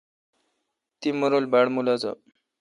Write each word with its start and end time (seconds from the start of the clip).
تی 0.99 1.09
مہ 1.19 1.27
رل 1.31 1.45
باڑ 1.51 1.65
ملازہ۔ 1.75 2.11